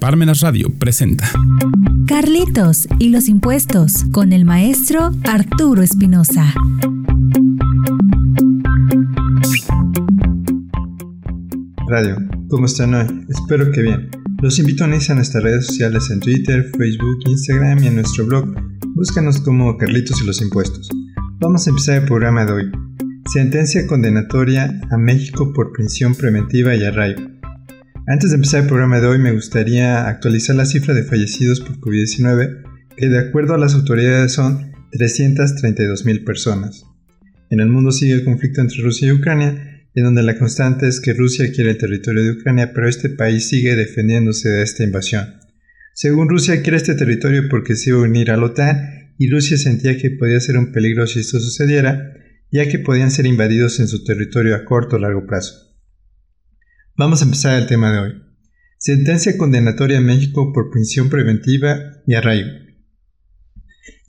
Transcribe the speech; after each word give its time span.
Parmenas 0.00 0.40
Radio 0.40 0.72
presenta 0.78 1.30
Carlitos 2.06 2.88
y 2.98 3.10
los 3.10 3.28
impuestos 3.28 4.04
con 4.12 4.32
el 4.32 4.46
maestro 4.46 5.10
Arturo 5.24 5.82
Espinosa. 5.82 6.54
Radio, 11.86 12.16
¿cómo 12.48 12.64
están 12.64 12.94
hoy? 12.94 13.26
Espero 13.28 13.70
que 13.70 13.82
bien. 13.82 14.08
Los 14.40 14.58
invito 14.58 14.84
a 14.84 14.86
unirse 14.86 15.12
a 15.12 15.16
nuestras 15.16 15.44
redes 15.44 15.66
sociales 15.66 16.10
en 16.10 16.20
Twitter, 16.20 16.70
Facebook, 16.78 17.18
Instagram 17.26 17.84
y 17.84 17.88
en 17.88 17.96
nuestro 17.96 18.24
blog. 18.24 18.54
Búscanos 18.94 19.38
como 19.42 19.76
Carlitos 19.76 20.22
y 20.22 20.26
los 20.26 20.40
impuestos. 20.40 20.88
Vamos 21.40 21.66
a 21.66 21.70
empezar 21.70 21.98
el 21.98 22.06
programa 22.06 22.46
de 22.46 22.52
hoy. 22.52 22.72
Sentencia 23.30 23.86
condenatoria 23.86 24.80
a 24.90 24.96
México 24.96 25.52
por 25.52 25.72
prisión 25.72 26.14
preventiva 26.14 26.74
y 26.74 26.84
arraigo. 26.84 27.39
Antes 28.10 28.30
de 28.30 28.34
empezar 28.34 28.62
el 28.62 28.66
programa 28.66 29.00
de 29.00 29.06
hoy 29.06 29.20
me 29.20 29.30
gustaría 29.30 30.08
actualizar 30.08 30.56
la 30.56 30.66
cifra 30.66 30.94
de 30.94 31.04
fallecidos 31.04 31.60
por 31.60 31.78
COVID-19, 31.78 32.64
que 32.96 33.08
de 33.08 33.20
acuerdo 33.20 33.54
a 33.54 33.58
las 33.58 33.74
autoridades 33.74 34.32
son 34.32 34.72
332 34.90 36.04
mil 36.04 36.24
personas. 36.24 36.84
En 37.50 37.60
el 37.60 37.68
mundo 37.68 37.92
sigue 37.92 38.14
el 38.14 38.24
conflicto 38.24 38.62
entre 38.62 38.82
Rusia 38.82 39.06
y 39.06 39.12
Ucrania, 39.12 39.84
en 39.94 40.02
donde 40.02 40.24
la 40.24 40.36
constante 40.36 40.88
es 40.88 41.00
que 41.00 41.12
Rusia 41.12 41.52
quiere 41.54 41.70
el 41.70 41.78
territorio 41.78 42.24
de 42.24 42.32
Ucrania, 42.32 42.72
pero 42.74 42.88
este 42.88 43.10
país 43.10 43.48
sigue 43.48 43.76
defendiéndose 43.76 44.48
de 44.48 44.64
esta 44.64 44.82
invasión. 44.82 45.36
Según 45.94 46.28
Rusia 46.28 46.62
quiere 46.62 46.78
este 46.78 46.96
territorio 46.96 47.48
porque 47.48 47.76
se 47.76 47.90
iba 47.90 48.00
a 48.00 48.02
unir 48.02 48.32
a 48.32 48.36
la 48.36 48.46
OTAN 48.46 49.12
y 49.18 49.30
Rusia 49.30 49.56
sentía 49.56 49.96
que 49.96 50.10
podía 50.10 50.40
ser 50.40 50.56
un 50.56 50.72
peligro 50.72 51.06
si 51.06 51.20
esto 51.20 51.38
sucediera, 51.38 52.12
ya 52.50 52.68
que 52.68 52.80
podían 52.80 53.12
ser 53.12 53.26
invadidos 53.26 53.78
en 53.78 53.86
su 53.86 54.02
territorio 54.02 54.56
a 54.56 54.64
corto 54.64 54.96
o 54.96 54.98
largo 54.98 55.28
plazo. 55.28 55.69
Vamos 57.00 57.22
a 57.22 57.24
empezar 57.24 57.58
el 57.58 57.66
tema 57.66 57.90
de 57.90 57.98
hoy. 57.98 58.12
Sentencia 58.76 59.38
condenatoria 59.38 59.96
a 59.96 60.02
México 60.02 60.52
por 60.52 60.70
prisión 60.70 61.08
preventiva 61.08 62.02
y 62.06 62.12
arraigo. 62.12 62.50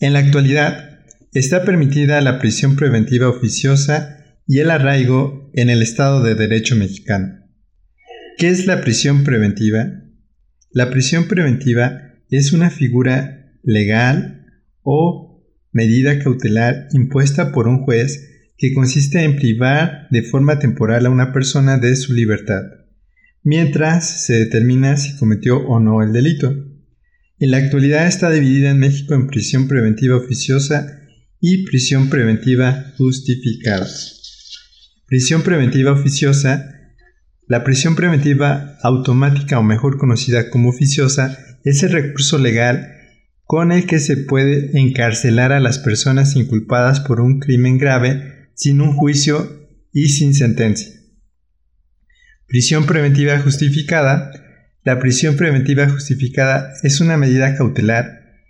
En 0.01 0.11
la 0.11 0.19
actualidad, 0.19 0.99
está 1.31 1.63
permitida 1.63 2.19
la 2.19 2.37
prisión 2.37 2.75
preventiva 2.75 3.29
oficiosa 3.29 4.17
y 4.45 4.59
el 4.59 4.69
arraigo 4.69 5.49
en 5.53 5.69
el 5.69 5.81
Estado 5.81 6.21
de 6.21 6.35
Derecho 6.35 6.75
mexicano. 6.75 7.39
¿Qué 8.37 8.49
es 8.49 8.65
la 8.65 8.81
prisión 8.81 9.23
preventiva? 9.23 9.87
La 10.71 10.89
prisión 10.89 11.29
preventiva 11.29 11.97
es 12.29 12.51
una 12.51 12.69
figura 12.69 13.53
legal 13.63 14.47
o 14.81 15.45
medida 15.71 16.19
cautelar 16.19 16.89
impuesta 16.91 17.53
por 17.53 17.69
un 17.69 17.85
juez 17.85 18.51
que 18.57 18.73
consiste 18.73 19.23
en 19.23 19.37
privar 19.37 20.09
de 20.11 20.23
forma 20.23 20.59
temporal 20.59 21.05
a 21.05 21.09
una 21.09 21.31
persona 21.31 21.77
de 21.77 21.95
su 21.95 22.11
libertad 22.11 22.80
mientras 23.43 24.25
se 24.25 24.33
determina 24.33 24.97
si 24.97 25.17
cometió 25.17 25.57
o 25.57 25.79
no 25.79 26.01
el 26.01 26.13
delito. 26.13 26.51
En 27.39 27.51
la 27.51 27.57
actualidad 27.57 28.07
está 28.07 28.29
dividida 28.29 28.69
en 28.69 28.79
México 28.79 29.13
en 29.13 29.27
prisión 29.27 29.67
preventiva 29.67 30.17
oficiosa 30.17 30.99
y 31.39 31.65
prisión 31.65 32.09
preventiva 32.09 32.93
justificada. 32.97 33.87
Prisión 35.07 35.41
preventiva 35.41 35.91
oficiosa. 35.91 36.77
La 37.47 37.63
prisión 37.63 37.95
preventiva 37.95 38.77
automática 38.83 39.59
o 39.59 39.63
mejor 39.63 39.97
conocida 39.97 40.49
como 40.49 40.69
oficiosa 40.69 41.37
es 41.63 41.83
el 41.83 41.91
recurso 41.91 42.37
legal 42.37 42.87
con 43.43 43.73
el 43.73 43.85
que 43.85 43.99
se 43.99 44.15
puede 44.15 44.79
encarcelar 44.79 45.51
a 45.51 45.59
las 45.59 45.79
personas 45.79 46.35
inculpadas 46.37 47.01
por 47.01 47.19
un 47.19 47.39
crimen 47.39 47.77
grave 47.77 48.51
sin 48.53 48.79
un 48.79 48.93
juicio 48.93 49.67
y 49.91 50.09
sin 50.09 50.33
sentencia. 50.33 51.00
Prisión 52.51 52.85
preventiva 52.85 53.39
justificada. 53.39 54.29
La 54.83 54.99
prisión 54.99 55.37
preventiva 55.37 55.87
justificada 55.87 56.73
es 56.83 56.99
una 56.99 57.15
medida 57.15 57.55
cautelar 57.55 58.41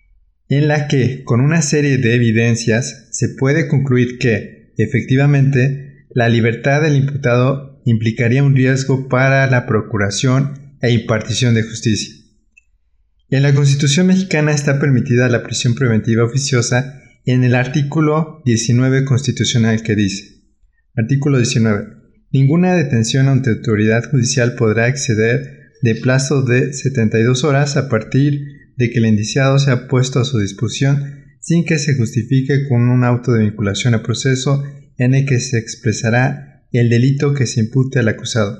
en 0.49 0.67
la 0.67 0.87
que, 0.87 1.23
con 1.23 1.39
una 1.39 1.61
serie 1.61 1.99
de 1.99 2.15
evidencias, 2.15 3.09
se 3.11 3.29
puede 3.29 3.67
concluir 3.67 4.17
que, 4.17 4.73
efectivamente, 4.77 6.07
la 6.09 6.29
libertad 6.29 6.81
del 6.81 6.95
imputado 6.95 7.79
implicaría 7.85 8.43
un 8.43 8.55
riesgo 8.55 9.07
para 9.07 9.45
la 9.45 9.67
procuración 9.67 10.77
e 10.81 10.89
impartición 10.89 11.53
de 11.53 11.61
justicia. 11.61 12.15
En 13.29 13.43
la 13.43 13.53
Constitución 13.53 14.07
mexicana 14.07 14.51
está 14.51 14.79
permitida 14.79 15.29
la 15.29 15.43
prisión 15.43 15.75
preventiva 15.75 16.23
oficiosa 16.23 17.03
en 17.23 17.43
el 17.43 17.53
artículo 17.53 18.41
19 18.45 19.05
constitucional 19.05 19.83
que 19.83 19.95
dice, 19.95 20.41
artículo 20.95 21.37
19, 21.37 22.00
Ninguna 22.33 22.75
detención 22.75 23.27
ante 23.27 23.49
autoridad 23.49 24.09
judicial 24.09 24.55
podrá 24.55 24.87
exceder 24.87 25.73
de 25.81 25.95
plazo 25.95 26.43
de 26.43 26.71
72 26.71 27.43
horas 27.43 27.75
a 27.75 27.89
partir 27.89 28.73
de 28.77 28.89
que 28.89 28.99
el 28.99 29.05
indiciado 29.05 29.59
sea 29.59 29.89
puesto 29.89 30.19
a 30.19 30.25
su 30.25 30.39
disposición 30.39 31.25
sin 31.41 31.65
que 31.65 31.77
se 31.77 31.97
justifique 31.97 32.69
con 32.69 32.89
un 32.89 33.03
auto 33.03 33.33
de 33.33 33.43
vinculación 33.43 33.95
a 33.95 34.03
proceso 34.03 34.63
en 34.97 35.13
el 35.13 35.25
que 35.25 35.39
se 35.39 35.57
expresará 35.57 36.67
el 36.71 36.89
delito 36.89 37.33
que 37.33 37.47
se 37.47 37.59
impute 37.59 37.99
al 37.99 38.07
acusado, 38.07 38.57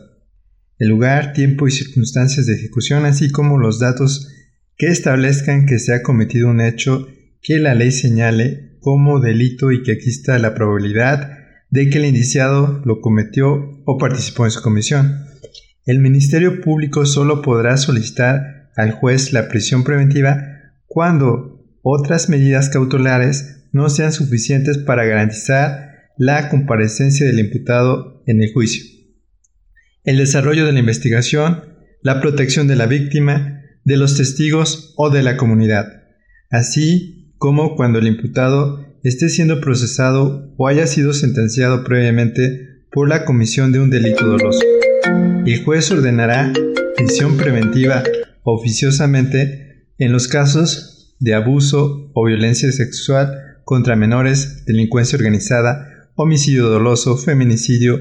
el 0.77 0.89
lugar, 0.89 1.31
tiempo 1.31 1.67
y 1.67 1.71
circunstancias 1.71 2.47
de 2.47 2.55
ejecución, 2.55 3.05
así 3.05 3.29
como 3.29 3.57
los 3.57 3.79
datos 3.79 4.33
que 4.75 4.87
establezcan 4.87 5.65
que 5.65 5.79
se 5.79 5.93
ha 5.93 6.01
cometido 6.01 6.49
un 6.49 6.59
hecho 6.59 7.07
que 7.41 7.59
la 7.59 7.73
ley 7.73 7.91
señale 7.91 8.77
como 8.81 9.21
delito 9.21 9.71
y 9.71 9.83
que 9.83 9.93
exista 9.93 10.39
la 10.39 10.55
probabilidad 10.55 11.40
de 11.71 11.89
que 11.89 11.97
el 11.97 12.05
indiciado 12.05 12.81
lo 12.85 13.01
cometió 13.01 13.81
o 13.85 13.97
participó 13.97 14.45
en 14.45 14.51
su 14.51 14.61
comisión. 14.61 15.25
El 15.85 15.99
Ministerio 15.99 16.61
Público 16.61 17.05
solo 17.05 17.41
podrá 17.41 17.77
solicitar 17.77 18.69
al 18.75 18.91
juez 18.91 19.33
la 19.33 19.47
prisión 19.47 19.83
preventiva 19.83 20.37
cuando 20.85 21.65
otras 21.81 22.29
medidas 22.29 22.69
cautelares 22.69 23.67
no 23.71 23.89
sean 23.89 24.11
suficientes 24.11 24.77
para 24.77 25.05
garantizar 25.05 26.09
la 26.17 26.49
comparecencia 26.49 27.25
del 27.25 27.39
imputado 27.39 28.21
en 28.27 28.43
el 28.43 28.51
juicio. 28.53 28.83
El 30.03 30.17
desarrollo 30.17 30.65
de 30.65 30.73
la 30.73 30.79
investigación, 30.79 31.63
la 32.03 32.19
protección 32.19 32.67
de 32.67 32.75
la 32.75 32.85
víctima, 32.85 33.61
de 33.83 33.97
los 33.97 34.17
testigos 34.17 34.93
o 34.97 35.09
de 35.09 35.23
la 35.23 35.37
comunidad, 35.37 36.03
así 36.49 37.33
como 37.37 37.75
cuando 37.75 37.99
el 37.99 38.07
imputado 38.07 38.90
esté 39.03 39.29
siendo 39.29 39.61
procesado 39.61 40.53
o 40.57 40.67
haya 40.67 40.87
sido 40.87 41.13
sentenciado 41.13 41.83
previamente 41.83 42.85
por 42.91 43.09
la 43.09 43.25
comisión 43.25 43.71
de 43.71 43.79
un 43.79 43.89
delito 43.89 44.25
doloso. 44.25 44.61
El 45.45 45.63
juez 45.63 45.89
ordenará 45.91 46.53
prisión 46.95 47.37
preventiva 47.37 48.03
oficiosamente 48.43 49.87
en 49.97 50.11
los 50.11 50.27
casos 50.27 51.15
de 51.19 51.33
abuso 51.33 52.11
o 52.13 52.25
violencia 52.25 52.71
sexual 52.71 53.61
contra 53.63 53.95
menores, 53.95 54.65
delincuencia 54.65 55.17
organizada, 55.17 56.09
homicidio 56.15 56.67
doloso, 56.67 57.17
feminicidio, 57.17 57.99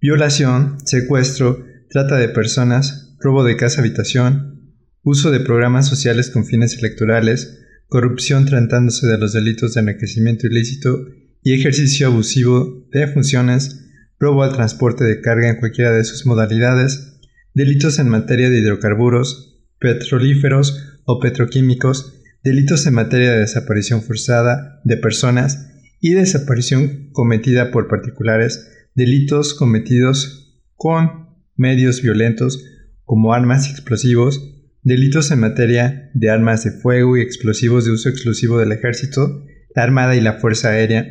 violación, 0.00 0.78
secuestro, 0.84 1.64
trata 1.90 2.16
de 2.16 2.28
personas, 2.28 3.16
robo 3.20 3.44
de 3.44 3.56
casa 3.56 3.80
habitación, 3.80 4.74
uso 5.02 5.30
de 5.30 5.40
programas 5.40 5.86
sociales 5.86 6.30
con 6.30 6.46
fines 6.46 6.78
electorales, 6.78 7.63
corrupción 7.88 8.46
tratándose 8.46 9.06
de 9.06 9.18
los 9.18 9.32
delitos 9.32 9.74
de 9.74 9.80
enriquecimiento 9.80 10.46
ilícito 10.46 11.06
y 11.42 11.54
ejercicio 11.54 12.06
abusivo 12.06 12.86
de 12.90 13.06
funciones, 13.08 13.84
robo 14.18 14.42
al 14.42 14.54
transporte 14.54 15.04
de 15.04 15.20
carga 15.20 15.50
en 15.50 15.56
cualquiera 15.56 15.92
de 15.92 16.04
sus 16.04 16.26
modalidades, 16.26 17.20
delitos 17.52 17.98
en 17.98 18.08
materia 18.08 18.50
de 18.50 18.58
hidrocarburos, 18.58 19.62
petrolíferos 19.78 20.98
o 21.04 21.20
petroquímicos, 21.20 22.22
delitos 22.42 22.86
en 22.86 22.94
materia 22.94 23.32
de 23.32 23.40
desaparición 23.40 24.02
forzada 24.02 24.80
de 24.84 24.96
personas 24.96 25.70
y 26.00 26.14
desaparición 26.14 27.10
cometida 27.12 27.70
por 27.70 27.88
particulares, 27.88 28.70
delitos 28.94 29.54
cometidos 29.54 30.60
con 30.76 31.28
medios 31.56 32.02
violentos 32.02 32.64
como 33.04 33.32
armas 33.32 33.68
y 33.68 33.70
explosivos, 33.70 34.53
delitos 34.84 35.30
en 35.30 35.40
materia 35.40 36.10
de 36.14 36.30
armas 36.30 36.62
de 36.62 36.70
fuego 36.70 37.16
y 37.16 37.22
explosivos 37.22 37.84
de 37.84 37.90
uso 37.90 38.08
exclusivo 38.10 38.58
del 38.58 38.72
ejército, 38.72 39.44
la 39.74 39.82
Armada 39.82 40.14
y 40.14 40.20
la 40.20 40.34
Fuerza 40.34 40.68
Aérea, 40.68 41.06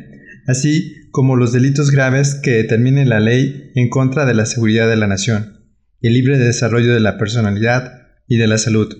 así 0.46 0.94
como 1.10 1.36
los 1.36 1.52
delitos 1.52 1.90
graves 1.90 2.36
que 2.42 2.52
determine 2.52 3.04
la 3.04 3.20
ley 3.20 3.72
en 3.74 3.90
contra 3.90 4.24
de 4.24 4.34
la 4.34 4.46
seguridad 4.46 4.88
de 4.88 4.96
la 4.96 5.06
nación, 5.06 5.64
el 6.00 6.14
libre 6.14 6.38
desarrollo 6.38 6.94
de 6.94 7.00
la 7.00 7.18
personalidad 7.18 7.92
y 8.26 8.36
de 8.36 8.46
la 8.46 8.58
salud. 8.58 8.96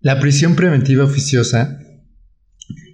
La 0.00 0.20
prisión 0.20 0.56
preventiva 0.56 1.04
oficiosa 1.04 1.80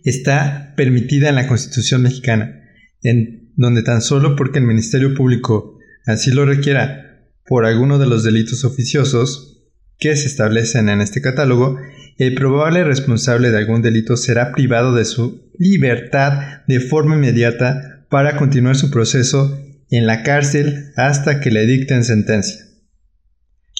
está 0.04 0.74
permitida 0.76 1.28
en 1.28 1.36
la 1.36 1.48
Constitución 1.48 2.02
mexicana, 2.02 2.62
en 3.02 3.52
donde 3.56 3.82
tan 3.82 4.00
solo 4.00 4.36
porque 4.36 4.58
el 4.58 4.64
Ministerio 4.64 5.14
Público 5.14 5.78
así 6.06 6.30
lo 6.30 6.44
requiera 6.44 7.30
por 7.46 7.64
alguno 7.64 7.98
de 7.98 8.06
los 8.06 8.24
delitos 8.24 8.64
oficiosos, 8.64 9.55
que 9.98 10.14
se 10.16 10.26
establecen 10.26 10.88
en 10.88 11.00
este 11.00 11.20
catálogo, 11.20 11.78
el 12.18 12.34
probable 12.34 12.84
responsable 12.84 13.50
de 13.50 13.58
algún 13.58 13.82
delito 13.82 14.16
será 14.16 14.52
privado 14.52 14.94
de 14.94 15.04
su 15.04 15.52
libertad 15.58 16.62
de 16.66 16.80
forma 16.80 17.16
inmediata 17.16 18.06
para 18.08 18.36
continuar 18.36 18.76
su 18.76 18.90
proceso 18.90 19.60
en 19.90 20.06
la 20.06 20.22
cárcel 20.22 20.92
hasta 20.96 21.40
que 21.40 21.50
le 21.50 21.66
dicten 21.66 22.04
sentencia. 22.04 22.64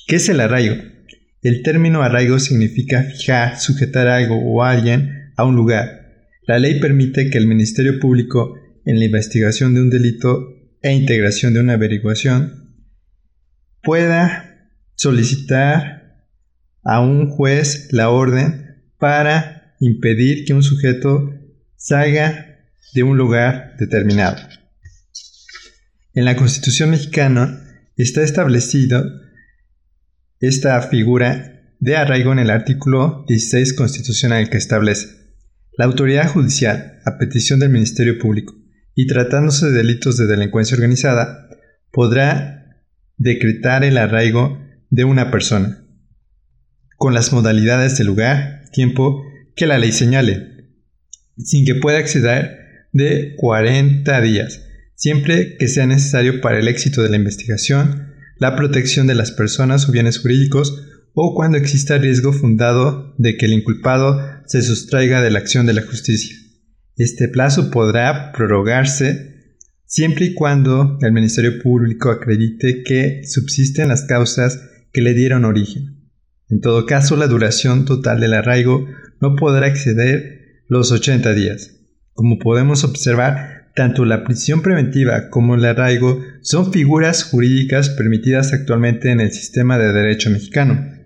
¿Qué 0.07 0.17
es 0.17 0.29
el 0.29 0.41
arraigo? 0.41 0.77
El 1.43 1.63
término 1.63 2.03
arraigo 2.03 2.39
significa 2.39 3.03
fijar, 3.03 3.59
sujetar 3.59 4.09
algo 4.09 4.37
o 4.37 4.63
alguien 4.63 5.33
a 5.37 5.45
un 5.45 5.57
lugar. 5.57 6.07
La 6.47 6.59
ley 6.59 6.79
permite 6.81 7.31
que 7.31 7.39
el 7.39 7.47
Ministerio 7.47 7.99
Público, 7.99 8.55
en 8.85 8.99
la 8.99 9.05
investigación 9.05 9.75
de 9.75 9.81
un 9.81 9.91
delito 9.91 10.55
e 10.83 10.93
integración 10.93 11.55
de 11.55 11.61
una 11.61 11.75
averiguación, 11.75 12.75
pueda 13.83 14.71
solicitar 14.95 15.96
a 16.87 17.01
un 17.01 17.31
juez 17.31 17.89
la 17.91 18.11
orden 18.11 18.83
para 18.99 19.75
impedir 19.81 20.45
que 20.45 20.55
un 20.55 20.63
sujeto 20.63 21.35
salga 21.77 22.61
de 22.95 23.03
un 23.03 23.19
lugar 23.19 23.75
determinado. 23.79 24.39
En 26.15 26.25
la 26.25 26.37
Constitución 26.37 26.91
mexicana 26.91 27.63
está 27.97 28.23
establecido 28.23 29.05
esta 30.41 30.81
figura 30.83 31.75
de 31.79 31.97
arraigo 31.97 32.33
en 32.33 32.39
el 32.39 32.51
artículo 32.51 33.25
16 33.29 33.75
constitucional 33.75 34.49
que 34.49 34.57
establece 34.57 35.17
la 35.77 35.85
autoridad 35.85 36.31
judicial, 36.31 37.01
a 37.05 37.19
petición 37.19 37.61
del 37.61 37.69
Ministerio 37.69 38.19
Público, 38.19 38.55
y 38.95 39.07
tratándose 39.07 39.67
de 39.67 39.73
delitos 39.73 40.17
de 40.17 40.27
delincuencia 40.27 40.75
organizada, 40.75 41.51
podrá 41.93 42.81
decretar 43.19 43.85
el 43.85 43.99
arraigo 43.99 44.59
de 44.89 45.05
una 45.05 45.31
persona, 45.31 45.86
con 46.97 47.15
las 47.15 47.33
modalidades 47.33 47.97
de 47.99 48.05
lugar, 48.05 48.63
tiempo 48.73 49.25
que 49.55 49.67
la 49.67 49.79
ley 49.79 49.93
señale, 49.93 50.69
sin 51.39 51.65
que 51.65 51.75
pueda 51.75 51.99
exceder 51.99 52.89
de 52.93 53.35
40 53.37 54.21
días, 54.21 54.63
siempre 54.95 55.57
que 55.59 55.69
sea 55.69 55.87
necesario 55.87 56.41
para 56.41 56.59
el 56.59 56.69
éxito 56.69 57.03
de 57.03 57.11
la 57.11 57.17
investigación, 57.17 58.15
la 58.39 58.57
protección 58.57 59.07
de 59.07 59.15
las 59.15 59.31
personas 59.31 59.89
o 59.89 59.93
bienes 59.93 60.19
jurídicos 60.19 60.83
o 61.15 61.35
cuando 61.35 61.57
exista 61.57 61.97
riesgo 61.97 62.33
fundado 62.33 63.15
de 63.17 63.37
que 63.37 63.47
el 63.47 63.55
inculpado 63.55 64.21
se 64.47 64.63
sustraiga 64.63 65.23
de 65.23 65.31
la 65.31 65.39
acción 65.39 65.67
de 65.67 65.73
la 65.73 65.83
justicia. 65.83 66.37
Este 66.97 67.29
plazo 67.29 67.71
podrá 67.71 68.33
prorrogarse 68.33 69.37
siempre 69.87 70.27
y 70.27 70.35
cuando 70.35 70.99
el 71.01 71.13
Ministerio 71.13 71.63
Público 71.63 72.11
acredite 72.11 72.83
que 72.83 73.23
subsisten 73.27 73.89
las 73.89 74.05
causas 74.05 74.61
que 74.93 75.01
le 75.01 75.15
dieron 75.15 75.45
origen. 75.45 75.96
En 76.49 76.61
todo 76.61 76.87
caso, 76.87 77.17
la 77.17 77.27
duración 77.27 77.85
total 77.85 78.21
del 78.21 78.35
arraigo 78.35 78.87
no 79.21 79.35
podrá 79.37 79.67
exceder 79.67 80.63
los 80.69 80.93
80 80.93 81.33
días. 81.35 81.73
Como 82.13 82.39
podemos 82.39 82.85
observar, 82.85 83.73
tanto 83.75 84.05
la 84.05 84.25
prisión 84.25 84.63
preventiva 84.63 85.29
como 85.29 85.55
el 85.55 85.65
arraigo 85.65 86.23
son 86.41 86.73
figuras 86.73 87.25
jurídicas 87.25 87.91
permitidas 87.91 88.53
actualmente 88.53 89.11
en 89.11 89.21
el 89.21 89.33
sistema 89.33 89.77
de 89.79 89.93
derecho 89.93 90.31
mexicano. 90.31 90.97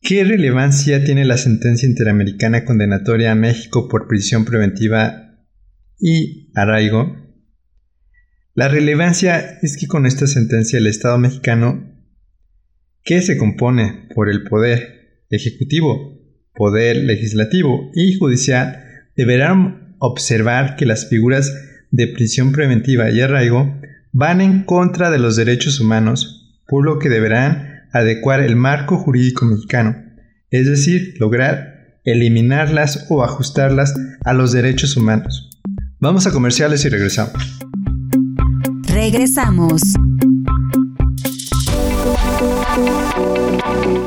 ¿Qué 0.00 0.22
relevancia 0.24 1.04
tiene 1.04 1.24
la 1.24 1.36
sentencia 1.36 1.88
interamericana 1.88 2.64
condenatoria 2.64 3.32
a 3.32 3.34
México 3.34 3.88
por 3.88 4.06
prisión 4.06 4.44
preventiva 4.44 5.34
y 5.98 6.50
arraigo? 6.54 7.16
La 8.54 8.68
relevancia 8.68 9.58
es 9.62 9.76
que 9.76 9.86
con 9.86 10.06
esta 10.06 10.26
sentencia 10.26 10.78
el 10.78 10.86
Estado 10.86 11.18
mexicano, 11.18 11.87
que 13.08 13.22
se 13.22 13.38
compone 13.38 14.06
por 14.14 14.28
el 14.28 14.44
poder 14.44 15.22
ejecutivo, 15.30 16.20
poder 16.54 16.98
legislativo 16.98 17.90
y 17.94 18.18
judicial, 18.18 18.84
deberán 19.16 19.96
observar 19.98 20.76
que 20.76 20.84
las 20.84 21.08
figuras 21.08 21.50
de 21.90 22.08
prisión 22.08 22.52
preventiva 22.52 23.10
y 23.10 23.22
arraigo 23.22 23.80
van 24.12 24.42
en 24.42 24.62
contra 24.64 25.10
de 25.10 25.18
los 25.18 25.36
derechos 25.36 25.80
humanos, 25.80 26.60
por 26.68 26.84
lo 26.84 26.98
que 26.98 27.08
deberán 27.08 27.86
adecuar 27.94 28.40
el 28.40 28.56
marco 28.56 28.98
jurídico 28.98 29.46
mexicano, 29.46 29.96
es 30.50 30.66
decir, 30.66 31.14
lograr 31.18 32.00
eliminarlas 32.04 33.06
o 33.08 33.24
ajustarlas 33.24 33.94
a 34.22 34.34
los 34.34 34.52
derechos 34.52 34.98
humanos. 34.98 35.48
Vamos 35.98 36.26
a 36.26 36.30
comerciales 36.30 36.84
y 36.84 36.90
regresamos. 36.90 37.58
Regresamos. 38.86 39.80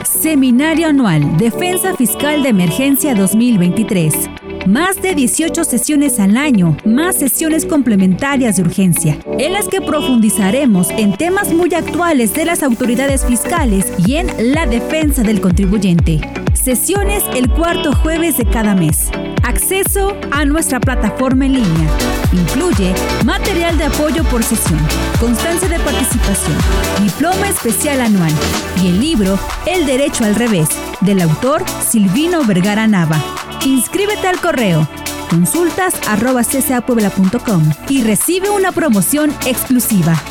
Seminario 0.05 0.87
Anual 0.87 1.37
Defensa 1.37 1.95
Fiscal 1.95 2.43
de 2.43 2.49
Emergencia 2.49 3.13
2023 3.13 4.29
más 4.67 5.01
de 5.01 5.15
18 5.15 5.63
sesiones 5.63 6.19
al 6.19 6.37
año, 6.37 6.77
más 6.85 7.15
sesiones 7.15 7.65
complementarias 7.65 8.57
de 8.57 8.61
urgencia, 8.61 9.17
en 9.39 9.53
las 9.53 9.67
que 9.67 9.81
profundizaremos 9.81 10.91
en 10.91 11.17
temas 11.17 11.51
muy 11.51 11.73
actuales 11.73 12.35
de 12.35 12.45
las 12.45 12.61
autoridades 12.61 13.25
fiscales 13.25 13.91
y 14.05 14.17
en 14.17 14.53
la 14.53 14.67
defensa 14.67 15.23
del 15.23 15.41
contribuyente. 15.41 16.21
Sesiones 16.53 17.23
el 17.33 17.49
cuarto 17.49 17.91
jueves 17.93 18.37
de 18.37 18.45
cada 18.45 18.75
mes. 18.75 19.09
Acceso 19.43 20.15
a 20.31 20.45
nuestra 20.45 20.79
plataforma 20.79 21.45
en 21.45 21.53
línea. 21.53 21.89
Incluye 22.31 22.93
material 23.25 23.77
de 23.77 23.85
apoyo 23.85 24.23
por 24.25 24.43
sesión, 24.43 24.79
constancia 25.19 25.67
de 25.67 25.79
participación, 25.79 26.57
diploma 27.01 27.49
especial 27.49 28.01
anual 28.01 28.31
y 28.81 28.87
el 28.87 28.99
libro 28.99 29.37
El 29.65 29.85
Derecho 29.85 30.25
al 30.25 30.35
Revés, 30.35 30.69
del 31.01 31.21
autor 31.21 31.63
Silvino 31.87 32.43
Vergara 32.45 32.87
Nava. 32.87 33.21
Inscríbete 33.65 34.27
al 34.27 34.39
correo 34.39 34.87
consultas 35.31 35.93
y 37.87 38.03
recibe 38.03 38.49
una 38.49 38.73
promoción 38.73 39.33
exclusiva. 39.45 40.21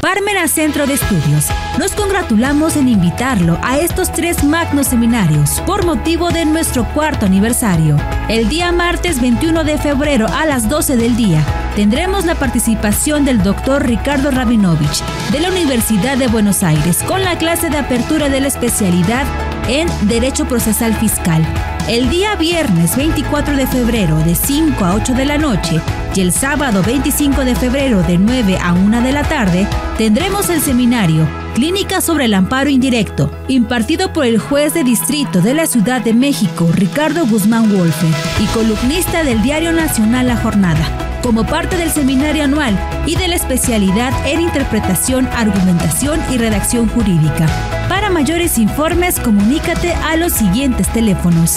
Parmena 0.00 0.46
Centro 0.46 0.86
de 0.86 0.94
Estudios. 0.94 1.48
Nos 1.78 1.92
congratulamos 1.92 2.76
en 2.76 2.88
invitarlo 2.88 3.58
a 3.62 3.78
estos 3.78 4.12
tres 4.12 4.44
magnos 4.44 4.86
seminarios 4.86 5.60
por 5.62 5.84
motivo 5.84 6.30
de 6.30 6.44
nuestro 6.44 6.84
cuarto 6.94 7.26
aniversario. 7.26 7.96
El 8.28 8.48
día 8.48 8.70
martes 8.70 9.20
21 9.20 9.64
de 9.64 9.76
febrero 9.76 10.26
a 10.28 10.46
las 10.46 10.68
12 10.68 10.96
del 10.96 11.16
día 11.16 11.44
tendremos 11.74 12.24
la 12.26 12.36
participación 12.36 13.24
del 13.24 13.42
doctor 13.42 13.86
Ricardo 13.86 14.30
Rabinovich 14.30 15.02
de 15.32 15.40
la 15.40 15.50
Universidad 15.50 16.16
de 16.16 16.28
Buenos 16.28 16.62
Aires 16.62 17.02
con 17.02 17.24
la 17.24 17.36
clase 17.36 17.68
de 17.68 17.78
apertura 17.78 18.28
de 18.28 18.40
la 18.40 18.48
especialidad 18.48 19.26
en 19.68 19.88
Derecho 20.08 20.46
Procesal 20.46 20.94
Fiscal. 20.94 21.44
El 21.88 22.08
día 22.08 22.36
viernes 22.36 22.96
24 22.96 23.56
de 23.56 23.66
febrero 23.66 24.16
de 24.18 24.34
5 24.34 24.84
a 24.84 24.94
8 24.94 25.14
de 25.14 25.24
la 25.24 25.38
noche 25.38 25.80
y 26.14 26.20
el 26.20 26.32
sábado 26.32 26.82
25 26.82 27.44
de 27.44 27.54
febrero 27.54 28.02
de 28.02 28.18
9 28.18 28.58
a 28.62 28.72
1 28.72 29.02
de 29.02 29.12
la 29.12 29.22
tarde 29.22 29.66
tendremos 29.96 30.48
el 30.50 30.60
seminario 30.60 31.26
Clínica 31.58 32.00
sobre 32.00 32.26
el 32.26 32.34
Amparo 32.34 32.70
Indirecto, 32.70 33.32
impartido 33.48 34.12
por 34.12 34.24
el 34.26 34.38
juez 34.38 34.74
de 34.74 34.84
distrito 34.84 35.40
de 35.40 35.54
la 35.54 35.66
Ciudad 35.66 36.00
de 36.00 36.14
México, 36.14 36.70
Ricardo 36.72 37.26
Guzmán 37.26 37.76
Wolfe, 37.76 38.06
y 38.40 38.46
columnista 38.54 39.24
del 39.24 39.42
Diario 39.42 39.72
Nacional 39.72 40.28
La 40.28 40.36
Jornada, 40.36 41.18
como 41.20 41.44
parte 41.44 41.76
del 41.76 41.90
seminario 41.90 42.44
anual 42.44 42.78
y 43.06 43.16
de 43.16 43.26
la 43.26 43.34
especialidad 43.34 44.12
en 44.24 44.40
interpretación, 44.40 45.26
argumentación 45.34 46.20
y 46.30 46.38
redacción 46.38 46.88
jurídica. 46.88 47.48
Para 47.88 48.08
mayores 48.08 48.56
informes, 48.58 49.18
comunícate 49.18 49.94
a 49.94 50.16
los 50.16 50.34
siguientes 50.34 50.88
teléfonos 50.92 51.56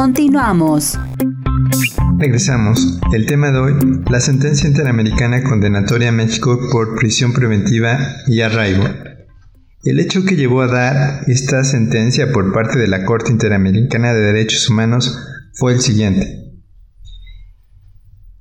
Continuamos. 0.00 0.98
Regresamos. 2.16 2.98
El 3.12 3.26
tema 3.26 3.50
de 3.50 3.58
hoy, 3.58 3.74
la 4.10 4.18
sentencia 4.22 4.66
interamericana 4.66 5.42
condenatoria 5.42 6.08
a 6.08 6.12
México 6.12 6.58
por 6.72 6.96
prisión 6.96 7.34
preventiva 7.34 7.98
y 8.26 8.40
arraigo. 8.40 8.84
El 9.84 10.00
hecho 10.00 10.24
que 10.24 10.36
llevó 10.36 10.62
a 10.62 10.68
dar 10.68 11.24
esta 11.26 11.64
sentencia 11.64 12.32
por 12.32 12.50
parte 12.54 12.78
de 12.78 12.88
la 12.88 13.04
Corte 13.04 13.30
Interamericana 13.30 14.14
de 14.14 14.22
Derechos 14.22 14.70
Humanos 14.70 15.18
fue 15.52 15.74
el 15.74 15.80
siguiente. 15.80 16.54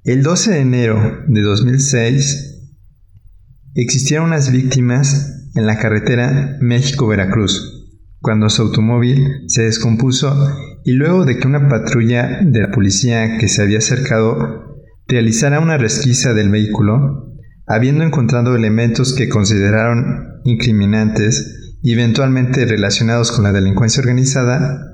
El 0.05 0.23
12 0.23 0.51
de 0.51 0.59
enero 0.61 1.25
de 1.27 1.41
2006 1.41 2.71
existieron 3.75 4.27
unas 4.27 4.49
víctimas 4.49 5.49
en 5.55 5.67
la 5.67 5.77
carretera 5.77 6.57
México-Veracruz 6.61 7.78
cuando 8.21 8.49
su 8.49 8.63
automóvil 8.63 9.43
se 9.47 9.63
descompuso 9.63 10.33
y 10.83 10.93
luego 10.93 11.25
de 11.25 11.37
que 11.37 11.47
una 11.47 11.69
patrulla 11.69 12.39
de 12.43 12.61
la 12.61 12.71
policía 12.71 13.37
que 13.37 13.47
se 13.47 13.61
había 13.61 13.77
acercado 13.77 14.77
realizara 15.07 15.59
una 15.59 15.77
resquisa 15.77 16.33
del 16.33 16.49
vehículo, 16.49 17.33
habiendo 17.65 18.03
encontrado 18.03 18.55
elementos 18.55 19.13
que 19.13 19.29
consideraron 19.29 20.41
incriminantes 20.43 21.77
y 21.81 21.93
eventualmente 21.93 22.65
relacionados 22.65 23.31
con 23.31 23.43
la 23.43 23.51
delincuencia 23.51 24.01
organizada, 24.01 24.89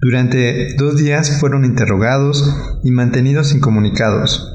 durante 0.00 0.74
dos 0.76 0.96
días 0.96 1.38
fueron 1.40 1.64
interrogados 1.64 2.80
y 2.82 2.90
mantenidos 2.90 3.54
incomunicados. 3.54 4.50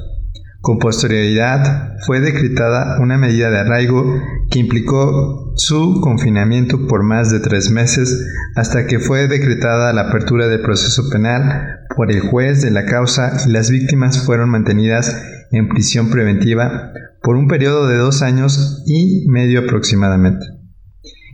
Con 0.61 0.77
posterioridad 0.77 1.95
fue 2.05 2.19
decretada 2.19 2.99
una 2.99 3.17
medida 3.17 3.49
de 3.49 3.59
arraigo 3.59 4.21
que 4.49 4.59
implicó 4.59 5.53
su 5.55 6.01
confinamiento 6.01 6.87
por 6.87 7.03
más 7.03 7.31
de 7.31 7.39
tres 7.39 7.69
meses 7.69 8.25
hasta 8.55 8.87
que 8.87 8.99
fue 8.99 9.27
decretada 9.27 9.93
la 9.93 10.09
apertura 10.09 10.47
del 10.47 10.61
proceso 10.61 11.09
penal 11.09 11.81
por 11.95 12.11
el 12.11 12.21
juez 12.21 12.61
de 12.61 12.71
la 12.71 12.85
causa 12.85 13.37
y 13.45 13.51
las 13.51 13.69
víctimas 13.69 14.25
fueron 14.25 14.49
mantenidas 14.49 15.23
en 15.51 15.69
prisión 15.69 16.09
preventiva 16.09 16.91
por 17.21 17.35
un 17.35 17.47
periodo 17.47 17.87
de 17.87 17.97
dos 17.97 18.21
años 18.21 18.83
y 18.87 19.27
medio 19.29 19.61
aproximadamente. 19.61 20.45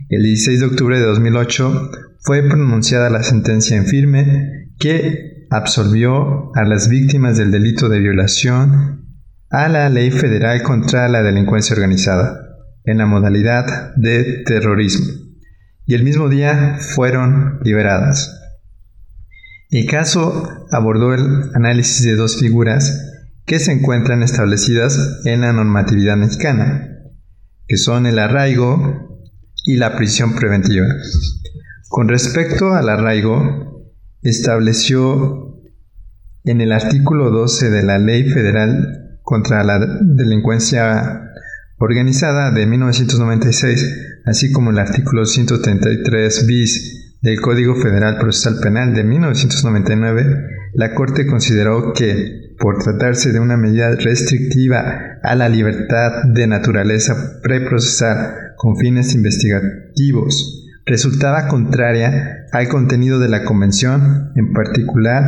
El 0.08 0.22
16 0.22 0.60
de 0.60 0.66
octubre 0.66 0.98
de 0.98 1.06
2008 1.06 1.90
fue 2.20 2.42
pronunciada 2.42 3.08
la 3.08 3.22
sentencia 3.22 3.76
en 3.76 3.86
firme 3.86 4.70
que 4.78 5.46
absolvió 5.50 6.54
a 6.54 6.64
las 6.64 6.88
víctimas 6.88 7.38
del 7.38 7.50
delito 7.50 7.88
de 7.88 8.00
violación 8.00 9.06
a 9.48 9.68
la 9.68 9.88
ley 9.88 10.10
federal 10.10 10.62
contra 10.62 11.08
la 11.08 11.22
delincuencia 11.22 11.74
organizada 11.74 12.45
en 12.86 12.98
la 12.98 13.06
modalidad 13.06 13.94
de 13.96 14.42
terrorismo 14.44 15.26
y 15.86 15.94
el 15.94 16.02
mismo 16.02 16.28
día 16.28 16.78
fueron 16.80 17.60
liberadas. 17.62 18.32
El 19.70 19.86
caso 19.86 20.66
abordó 20.70 21.14
el 21.14 21.50
análisis 21.54 22.04
de 22.04 22.16
dos 22.16 22.38
figuras 22.40 23.12
que 23.44 23.60
se 23.60 23.72
encuentran 23.72 24.22
establecidas 24.22 25.20
en 25.24 25.42
la 25.42 25.52
normatividad 25.52 26.16
mexicana, 26.16 26.88
que 27.68 27.76
son 27.76 28.06
el 28.06 28.18
arraigo 28.18 29.20
y 29.64 29.76
la 29.76 29.96
prisión 29.96 30.34
preventiva. 30.34 30.86
Con 31.88 32.08
respecto 32.08 32.74
al 32.74 32.88
arraigo, 32.88 33.92
estableció 34.22 35.60
en 36.44 36.60
el 36.60 36.72
artículo 36.72 37.30
12 37.30 37.70
de 37.70 37.82
la 37.84 37.98
Ley 37.98 38.24
Federal 38.24 39.18
contra 39.22 39.62
la 39.62 39.78
Delincuencia 40.00 41.25
Organizada 41.78 42.52
de 42.52 42.66
1996, 42.66 44.22
así 44.24 44.50
como 44.50 44.70
el 44.70 44.78
artículo 44.78 45.26
133 45.26 46.46
bis 46.46 47.18
del 47.20 47.38
Código 47.42 47.74
Federal 47.74 48.16
Procesal 48.16 48.60
Penal 48.62 48.94
de 48.94 49.04
1999, 49.04 50.46
la 50.72 50.94
Corte 50.94 51.26
consideró 51.26 51.92
que 51.92 52.54
por 52.58 52.82
tratarse 52.82 53.30
de 53.32 53.40
una 53.40 53.58
medida 53.58 53.94
restrictiva 53.94 55.18
a 55.22 55.34
la 55.34 55.50
libertad 55.50 56.24
de 56.24 56.46
naturaleza 56.46 57.40
preprocesal 57.42 58.54
con 58.56 58.78
fines 58.78 59.14
investigativos, 59.14 60.64
resultaba 60.86 61.46
contraria 61.46 62.46
al 62.52 62.68
contenido 62.68 63.18
de 63.18 63.28
la 63.28 63.44
Convención, 63.44 64.32
en 64.34 64.54
particular, 64.54 65.24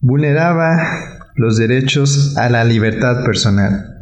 vulneraba 0.00 0.80
los 1.36 1.58
derechos 1.58 2.36
a 2.36 2.48
la 2.50 2.64
libertad 2.64 3.24
personal 3.24 3.93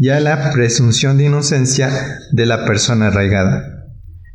y 0.00 0.08
a 0.08 0.18
la 0.18 0.50
presunción 0.50 1.18
de 1.18 1.26
inocencia 1.26 1.90
de 2.32 2.46
la 2.46 2.64
persona 2.64 3.08
arraigada. 3.08 3.84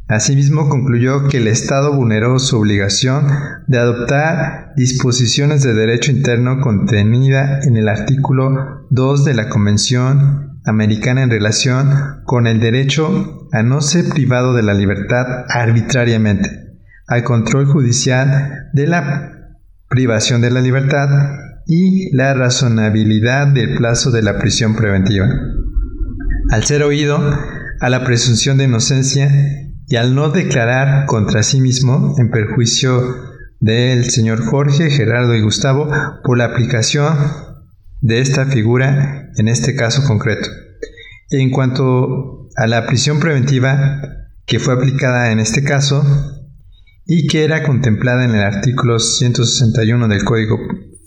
Asimismo, 0.07 0.69
concluyó 0.69 1.27
que 1.27 1.38
el 1.38 1.48
Estado 1.48 1.91
vulneró 1.91 2.38
su 2.38 2.60
obligación 2.60 3.25
de 3.65 3.79
adoptar 3.79 4.74
disposiciones 4.75 5.63
de 5.63 5.74
derecho 5.74 6.12
interno 6.12 6.62
contenida 6.62 7.62
en 7.63 7.77
el 7.77 7.89
artículo 7.89 8.86
2 8.91 9.25
de 9.25 9.34
la 9.34 9.50
Convención 9.50 10.62
Americana 10.65 11.24
en 11.24 11.31
relación 11.31 12.22
con 12.25 12.45
el 12.45 12.60
derecho 12.60 13.48
a 13.51 13.63
no 13.63 13.81
ser 13.81 14.07
privado 14.10 14.53
de 14.53 14.62
la 14.62 14.75
libertad 14.75 15.45
arbitrariamente, 15.50 16.48
al 17.07 17.24
control 17.24 17.65
judicial 17.65 18.69
de 18.74 18.86
la 18.86 19.31
privación 19.89 20.41
de 20.41 20.51
la 20.51 20.62
libertad 20.62 21.10
y 21.65 22.15
la 22.15 22.34
razonabilidad 22.34 23.48
del 23.48 23.75
plazo 23.75 24.12
de 24.12 24.22
la 24.22 24.38
prisión 24.38 24.75
preventiva. 24.75 25.27
Al 26.51 26.63
ser 26.63 26.84
oído 26.84 27.19
a 27.79 27.89
la 27.89 28.03
presunción 28.03 28.57
de 28.57 28.65
inocencia 28.65 29.29
y 29.88 29.95
al 29.95 30.15
no 30.15 30.29
declarar 30.29 31.05
contra 31.05 31.43
sí 31.43 31.62
mismo 31.62 32.15
en 32.17 32.29
perjuicio 32.29 33.15
del 33.60 34.10
señor 34.10 34.43
Jorge, 34.43 34.89
Gerardo 34.89 35.36
y 35.36 35.41
Gustavo 35.41 35.89
por 36.24 36.38
la 36.38 36.45
aplicación 36.45 37.15
de 38.01 38.19
esta 38.19 38.45
figura 38.45 39.29
en 39.38 39.48
este 39.48 39.75
caso 39.75 40.03
concreto. 40.05 40.48
En 41.31 41.50
cuanto 41.50 42.50
a 42.55 42.67
la 42.67 42.86
prisión 42.86 43.19
preventiva 43.19 44.01
que 44.45 44.60
fue 44.60 44.75
aplicada 44.75 45.31
en 45.31 45.39
este 45.39 45.63
caso 45.63 46.03
y 47.07 47.27
que 47.27 47.43
era 47.43 47.63
contemplada 47.63 48.25
en 48.25 48.36
el 48.36 48.41
artículo 48.41 49.00
161 49.00 50.07
del 50.07 50.24
Código 50.24 50.57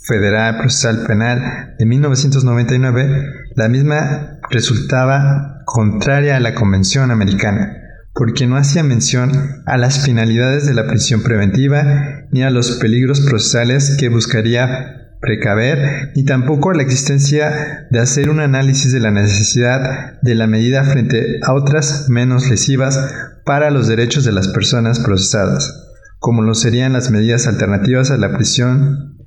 Federal 0.08 0.56
Procesal 0.56 1.04
Penal 1.06 1.74
de 1.78 1.84
1999, 1.84 3.26
la 3.54 3.68
misma 3.68 4.38
resultaba 4.50 5.62
contraria 5.66 6.36
a 6.36 6.40
la 6.40 6.54
Convención 6.54 7.10
Americana 7.10 7.74
porque 8.14 8.48
no 8.48 8.56
hacía 8.56 8.82
mención 8.82 9.30
a 9.64 9.76
las 9.76 10.04
finalidades 10.04 10.66
de 10.66 10.74
la 10.74 10.88
prisión 10.88 11.22
preventiva 11.22 12.26
ni 12.32 12.42
a 12.42 12.50
los 12.50 12.72
peligros 12.78 13.20
procesales 13.20 13.96
que 13.96 14.08
buscaría 14.08 14.98
precaver, 15.20 16.12
ni 16.16 16.24
tampoco 16.24 16.70
a 16.70 16.74
la 16.74 16.82
existencia 16.82 17.86
de 17.90 18.00
hacer 18.00 18.28
un 18.30 18.40
análisis 18.40 18.92
de 18.92 19.00
la 19.00 19.10
necesidad 19.10 20.20
de 20.22 20.34
la 20.34 20.46
medida 20.46 20.84
frente 20.84 21.38
a 21.42 21.54
otras 21.54 22.08
menos 22.08 22.50
lesivas 22.50 23.14
para 23.44 23.70
los 23.70 23.86
derechos 23.86 24.24
de 24.24 24.32
las 24.32 24.48
personas 24.48 25.00
procesadas, 25.00 25.86
como 26.18 26.42
lo 26.42 26.54
serían 26.54 26.94
las 26.94 27.10
medidas 27.10 27.46
alternativas 27.46 28.10
a 28.10 28.16
la 28.16 28.32
prisión 28.32 29.17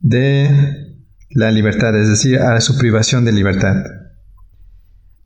de 0.00 0.96
la 1.30 1.50
libertad, 1.50 1.94
es 1.96 2.08
decir, 2.08 2.38
a 2.38 2.60
su 2.60 2.76
privación 2.78 3.24
de 3.24 3.32
libertad. 3.32 3.84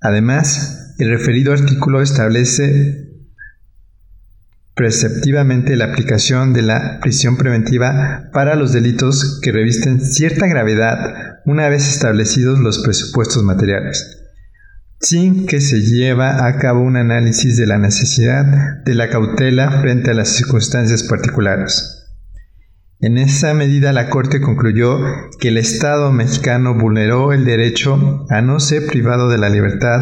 Además, 0.00 0.94
el 0.98 1.10
referido 1.10 1.52
artículo 1.52 2.02
establece 2.02 3.04
preceptivamente 4.74 5.76
la 5.76 5.86
aplicación 5.86 6.52
de 6.52 6.62
la 6.62 6.98
prisión 7.00 7.36
preventiva 7.36 8.28
para 8.32 8.56
los 8.56 8.72
delitos 8.72 9.40
que 9.40 9.52
revisten 9.52 10.00
cierta 10.00 10.46
gravedad 10.46 11.40
una 11.46 11.68
vez 11.68 11.88
establecidos 11.88 12.58
los 12.58 12.80
presupuestos 12.80 13.44
materiales, 13.44 14.20
sin 15.00 15.46
que 15.46 15.60
se 15.60 15.80
lleva 15.80 16.46
a 16.46 16.58
cabo 16.58 16.80
un 16.80 16.96
análisis 16.96 17.56
de 17.56 17.66
la 17.66 17.78
necesidad 17.78 18.82
de 18.84 18.94
la 18.94 19.08
cautela 19.08 19.80
frente 19.80 20.10
a 20.10 20.14
las 20.14 20.30
circunstancias 20.30 21.04
particulares. 21.04 21.93
En 23.04 23.18
esa 23.18 23.52
medida 23.52 23.92
la 23.92 24.08
Corte 24.08 24.40
concluyó 24.40 24.98
que 25.38 25.48
el 25.48 25.58
Estado 25.58 26.10
mexicano 26.10 26.74
vulneró 26.74 27.34
el 27.34 27.44
derecho 27.44 28.24
a 28.30 28.40
no 28.40 28.60
ser 28.60 28.86
privado 28.86 29.28
de 29.28 29.36
la 29.36 29.50
libertad 29.50 30.00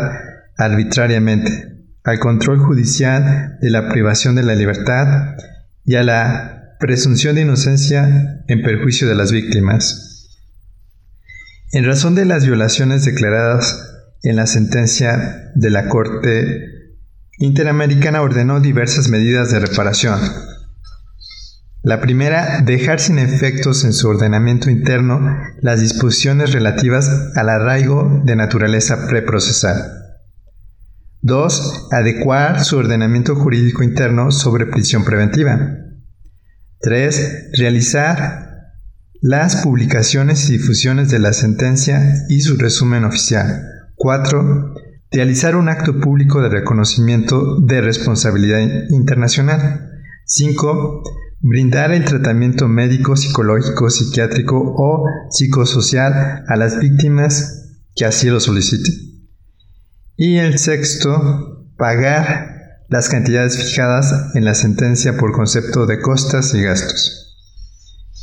arbitrariamente, 0.57 1.81
al 2.05 2.21
control 2.21 2.61
judicial 2.61 3.59
de 3.61 3.71
la 3.71 3.89
privación 3.89 4.37
de 4.37 4.45
la 4.45 4.55
libertad 4.55 5.35
y 5.85 5.97
a 5.97 6.05
la 6.05 6.77
presunción 6.79 7.35
de 7.35 7.41
inocencia 7.41 8.45
en 8.47 8.63
perjuicio 8.63 9.09
de 9.09 9.17
las 9.17 9.33
víctimas. 9.33 10.29
En 11.73 11.85
razón 11.85 12.15
de 12.15 12.25
las 12.25 12.47
violaciones 12.47 13.05
declaradas 13.05 13.83
en 14.23 14.37
la 14.37 14.47
sentencia 14.47 15.51
de 15.57 15.71
la 15.71 15.89
Corte 15.89 16.69
Interamericana 17.39 18.23
ordenó 18.23 18.61
diversas 18.61 19.09
medidas 19.09 19.51
de 19.51 19.59
reparación. 19.59 20.21
La 21.85 22.01
primera, 22.01 22.61
dejar 22.61 23.01
sin 23.01 23.19
efectos 23.19 23.85
en 23.85 23.93
su 23.93 24.09
ordenamiento 24.09 24.71
interno 24.71 25.37
las 25.61 25.81
disposiciones 25.81 26.53
relativas 26.53 27.11
al 27.35 27.49
arraigo 27.49 28.23
de 28.25 28.37
naturaleza 28.37 29.09
preprocesal. 29.09 29.83
2. 31.23 31.89
Adecuar 31.91 32.63
su 32.63 32.77
ordenamiento 32.77 33.35
jurídico 33.35 33.83
interno 33.83 34.31
sobre 34.31 34.67
prisión 34.67 35.05
preventiva. 35.05 35.59
3. 36.81 37.51
Realizar 37.59 38.53
las 39.21 39.57
publicaciones 39.57 40.49
y 40.51 40.59
difusiones 40.59 41.11
de 41.11 41.19
la 41.19 41.33
sentencia 41.33 42.15
y 42.29 42.43
su 42.43 42.59
resumen 42.59 43.05
oficial. 43.05 43.61
4. 43.97 44.75
Realizar 45.11 45.57
un 45.57 45.69
acto 45.69 45.99
público 45.99 46.41
de 46.43 46.49
reconocimiento 46.49 47.61
de 47.61 47.81
responsabilidad 47.81 48.61
internacional. 48.91 49.91
5. 50.27 51.03
Brindar 51.45 51.91
el 51.91 52.05
tratamiento 52.05 52.69
médico, 52.69 53.17
psicológico, 53.17 53.91
psiquiátrico 53.91 54.57
o 54.57 55.05
psicosocial 55.29 56.45
a 56.47 56.55
las 56.55 56.79
víctimas 56.79 57.81
que 57.97 58.05
así 58.05 58.29
lo 58.31 58.39
soliciten. 58.39 58.95
Y 60.17 60.37
el 60.37 60.61
sexto, 60.61 61.67
pagar 61.77 62.85
las 62.89 63.09
cantidades 63.09 63.57
fijadas 63.57 64.37
en 64.37 64.45
la 64.45 64.55
sentencia 64.55 65.17
por 65.17 65.33
concepto 65.33 65.87
de 65.87 66.01
costas 66.01 66.55
y 66.55 66.63
gastos. 66.63 67.35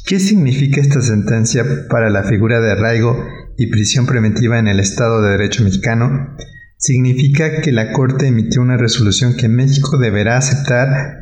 ¿Qué 0.06 0.18
significa 0.22 0.80
esta 0.80 1.02
sentencia 1.02 1.66
para 1.90 2.10
la 2.10 2.24
figura 2.24 2.62
de 2.62 2.72
arraigo 2.72 3.28
y 3.58 3.68
prisión 3.68 4.06
preventiva 4.06 4.60
en 4.60 4.70
el 4.70 4.80
Estado 4.80 5.22
de 5.22 5.32
Derecho 5.32 5.66
mexicano? 5.66 6.38
Significa 6.78 7.60
que 7.60 7.74
la 7.74 7.92
Corte 7.92 8.28
emitió 8.28 8.62
una 8.62 8.78
resolución 8.78 9.36
que 9.36 9.50
México 9.50 9.98
deberá 9.98 10.38
aceptar 10.38 11.18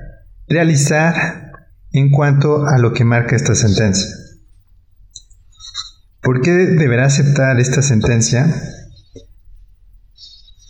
realizar 0.48 1.47
en 1.92 2.10
cuanto 2.10 2.66
a 2.66 2.78
lo 2.78 2.94
que 2.94 3.06
marca 3.06 3.36
esta 3.36 3.56
sentencia. 3.56 4.08
¿Por 6.22 6.42
qué 6.42 6.52
deberá 6.52 7.06
aceptar 7.06 7.60
esta 7.60 7.82
sentencia? 7.82 8.54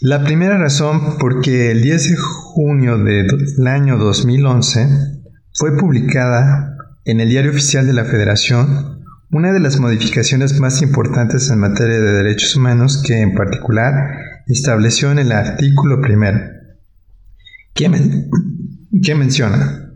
La 0.02 0.24
primera 0.24 0.58
razón 0.58 1.18
porque 1.18 1.72
el 1.72 1.82
10 1.82 2.10
de 2.10 2.16
junio 2.18 2.98
del 2.98 3.68
año 3.68 3.98
2011 3.98 4.88
fue 5.54 5.76
publicada 5.76 6.78
en 7.06 7.20
el 7.20 7.30
Diario 7.30 7.52
Oficial 7.52 7.88
de 7.88 7.94
la 7.94 8.06
Federación 8.06 8.98
una 9.32 9.52
de 9.52 9.60
las 9.60 9.80
modificaciones 9.80 10.60
más 10.60 10.82
importantes 10.82 11.50
en 11.50 11.60
materia 11.60 12.00
de 12.00 12.24
derechos 12.24 12.56
humanos 12.56 13.04
que 13.06 13.20
en 13.20 13.34
particular 13.34 13.94
estableció 14.48 15.12
en 15.12 15.20
el 15.20 15.32
artículo 15.32 16.02
primero, 16.02 16.40
que, 17.74 17.90
que 19.02 19.16
menciona, 19.16 19.92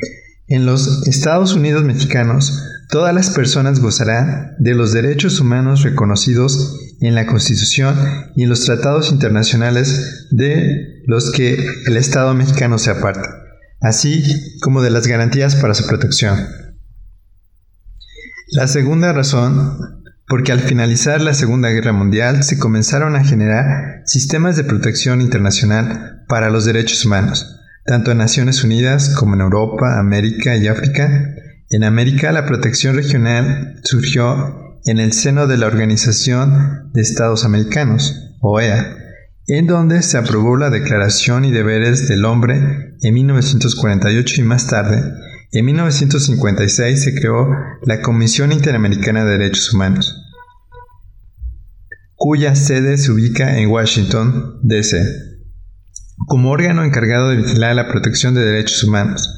en 0.52 0.66
los 0.66 1.08
Estados 1.08 1.54
Unidos 1.54 1.86
mexicanos, 1.86 2.62
todas 2.90 3.16
las 3.16 3.30
personas 3.30 3.80
gozarán 3.80 4.56
de 4.60 4.76
los 4.76 4.92
derechos 4.92 5.40
humanos 5.40 5.82
reconocidos 5.82 6.78
en 7.00 7.16
la 7.16 7.26
Constitución 7.26 7.96
y 8.36 8.44
en 8.44 8.50
los 8.50 8.66
tratados 8.66 9.14
internacionales 9.14 10.28
de 10.30 11.04
los 11.08 11.32
que 11.32 11.58
el 11.86 11.96
Estado 11.96 12.34
mexicano 12.34 12.78
se 12.78 12.92
aparta, 12.92 13.30
así 13.80 14.24
como 14.62 14.82
de 14.82 14.92
las 14.92 15.08
garantías 15.08 15.56
para 15.56 15.74
su 15.74 15.88
protección. 15.88 16.38
La 18.50 18.68
segunda 18.68 19.14
razón, 19.14 20.04
porque 20.28 20.52
al 20.52 20.60
finalizar 20.60 21.22
la 21.22 21.34
Segunda 21.34 21.70
Guerra 21.70 21.94
Mundial 21.94 22.44
se 22.44 22.60
comenzaron 22.60 23.16
a 23.16 23.24
generar 23.24 24.02
sistemas 24.06 24.58
de 24.58 24.66
protección 24.66 25.22
internacional 25.22 26.26
para 26.28 26.50
los 26.50 26.66
derechos 26.66 27.06
humanos, 27.06 27.61
tanto 27.86 28.12
en 28.12 28.20
Naciones 28.20 28.64
Unidas 28.64 29.10
como 29.10 29.36
en 29.36 29.42
Europa, 29.42 30.00
América 30.00 30.56
y 30.56 30.68
África. 30.68 31.36
En 31.70 31.84
América 31.84 32.32
la 32.32 32.46
protección 32.46 32.96
regional 32.96 33.80
surgió 33.84 34.80
en 34.86 35.00
el 35.00 35.14
seno 35.14 35.48
de 35.48 35.58
la 35.58 35.68
Organización 35.68 36.92
de 36.94 37.02
Estados 37.02 37.46
Americanos, 37.46 38.36
OEA, 38.42 38.98
en 39.48 39.68
donde 39.68 40.02
se 40.02 40.18
aprobó 40.18 40.58
la 40.58 40.70
Declaración 40.70 41.46
y 41.46 41.52
Deberes 41.52 42.08
del 42.08 42.26
Hombre 42.26 42.96
en 43.02 43.14
1948 43.14 44.42
y 44.42 44.44
más 44.44 44.68
tarde, 44.68 45.04
en 45.52 45.66
1956 45.66 47.04
se 47.04 47.14
creó 47.14 47.50
la 47.84 48.02
Comisión 48.02 48.52
Interamericana 48.52 49.26
de 49.26 49.38
Derechos 49.38 49.74
Humanos, 49.74 50.16
cuya 52.16 52.56
sede 52.56 52.98
se 52.98 53.12
ubica 53.12 53.58
en 53.58 53.70
Washington, 53.70 54.60
D.C 54.64 55.31
como 56.28 56.52
órgano 56.52 56.84
encargado 56.84 57.30
de 57.30 57.38
vigilar 57.38 57.76
la 57.76 57.88
protección 57.88 58.34
de 58.34 58.42
derechos 58.42 58.84
humanos. 58.84 59.30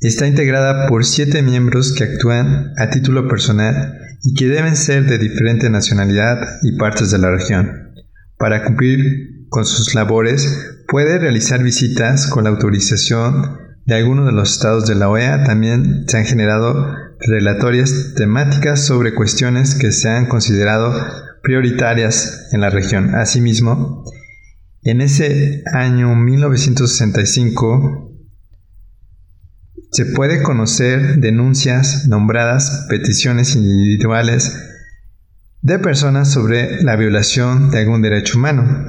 Está 0.00 0.26
integrada 0.26 0.88
por 0.88 1.04
siete 1.04 1.42
miembros 1.42 1.92
que 1.92 2.04
actúan 2.04 2.72
a 2.78 2.88
título 2.88 3.28
personal 3.28 3.98
y 4.22 4.34
que 4.34 4.48
deben 4.48 4.76
ser 4.76 5.04
de 5.04 5.18
diferente 5.18 5.68
nacionalidad 5.68 6.38
y 6.62 6.76
partes 6.76 7.10
de 7.10 7.18
la 7.18 7.30
región. 7.30 7.92
Para 8.38 8.64
cumplir 8.64 9.46
con 9.50 9.66
sus 9.66 9.94
labores, 9.94 10.84
puede 10.88 11.18
realizar 11.18 11.62
visitas 11.62 12.26
con 12.28 12.44
la 12.44 12.50
autorización 12.50 13.58
de 13.84 13.96
alguno 13.96 14.24
de 14.24 14.32
los 14.32 14.52
estados 14.52 14.86
de 14.86 14.94
la 14.94 15.10
OEA. 15.10 15.44
También 15.44 16.04
se 16.08 16.16
han 16.16 16.24
generado 16.24 16.94
relatorias 17.20 18.14
temáticas 18.16 18.80
sobre 18.80 19.14
cuestiones 19.14 19.74
que 19.74 19.92
se 19.92 20.08
han 20.08 20.26
considerado 20.26 20.94
prioritarias 21.42 22.48
en 22.52 22.62
la 22.62 22.70
región. 22.70 23.14
Asimismo, 23.14 24.04
en 24.82 25.00
ese 25.02 25.62
año 25.74 26.14
1965 26.14 28.10
se 29.90 30.06
puede 30.06 30.42
conocer 30.42 31.16
denuncias 31.18 32.06
nombradas 32.06 32.86
peticiones 32.88 33.56
individuales 33.56 34.56
de 35.62 35.78
personas 35.78 36.32
sobre 36.32 36.82
la 36.82 36.96
violación 36.96 37.70
de 37.70 37.80
algún 37.80 38.00
derecho 38.00 38.38
humano. 38.38 38.86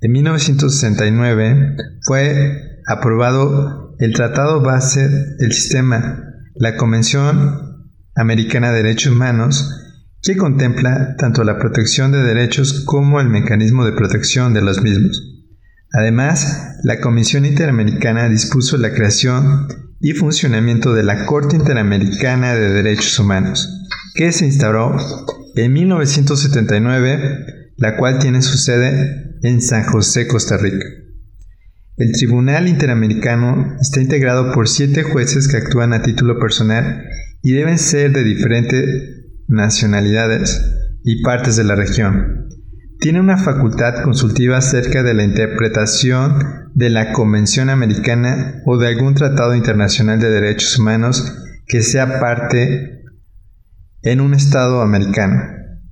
En 0.00 0.12
1969 0.12 1.76
fue 2.06 2.80
aprobado 2.86 3.96
el 3.98 4.14
Tratado 4.14 4.62
Base 4.62 5.08
del 5.38 5.52
Sistema, 5.52 6.22
la 6.54 6.76
Convención 6.76 7.90
Americana 8.14 8.70
de 8.70 8.82
Derechos 8.82 9.12
Humanos, 9.12 9.80
que 10.22 10.36
contempla 10.36 11.16
tanto 11.16 11.44
la 11.44 11.58
protección 11.58 12.12
de 12.12 12.22
derechos 12.22 12.84
como 12.86 13.20
el 13.20 13.28
mecanismo 13.28 13.84
de 13.84 13.92
protección 13.92 14.54
de 14.54 14.62
los 14.62 14.82
mismos. 14.82 15.33
Además, 15.96 16.80
la 16.82 17.00
Comisión 17.00 17.44
Interamericana 17.44 18.28
dispuso 18.28 18.76
la 18.76 18.92
creación 18.92 19.68
y 20.00 20.12
funcionamiento 20.12 20.92
de 20.92 21.04
la 21.04 21.24
Corte 21.24 21.54
Interamericana 21.54 22.52
de 22.52 22.70
Derechos 22.70 23.16
Humanos, 23.20 23.68
que 24.16 24.32
se 24.32 24.44
instauró 24.44 24.96
en 25.54 25.72
1979, 25.72 27.46
la 27.76 27.96
cual 27.96 28.18
tiene 28.18 28.42
su 28.42 28.58
sede 28.58 29.38
en 29.42 29.62
San 29.62 29.84
José, 29.84 30.26
Costa 30.26 30.56
Rica. 30.56 30.84
El 31.96 32.10
Tribunal 32.10 32.66
Interamericano 32.66 33.76
está 33.80 34.00
integrado 34.00 34.52
por 34.52 34.68
siete 34.68 35.04
jueces 35.04 35.46
que 35.46 35.58
actúan 35.58 35.92
a 35.92 36.02
título 36.02 36.40
personal 36.40 37.04
y 37.40 37.52
deben 37.52 37.78
ser 37.78 38.10
de 38.10 38.24
diferentes 38.24 38.84
nacionalidades 39.46 40.60
y 41.04 41.22
partes 41.22 41.54
de 41.54 41.62
la 41.62 41.76
región 41.76 42.43
tiene 43.04 43.20
una 43.20 43.36
facultad 43.36 44.02
consultiva 44.02 44.56
acerca 44.56 45.02
de 45.02 45.12
la 45.12 45.24
interpretación 45.24 46.38
de 46.72 46.88
la 46.88 47.12
Convención 47.12 47.68
Americana 47.68 48.62
o 48.64 48.78
de 48.78 48.88
algún 48.88 49.12
tratado 49.12 49.54
internacional 49.54 50.18
de 50.18 50.30
derechos 50.30 50.78
humanos 50.78 51.36
que 51.66 51.82
sea 51.82 52.18
parte 52.18 53.02
en 54.00 54.22
un 54.22 54.32
Estado 54.32 54.80
americano. 54.80 55.38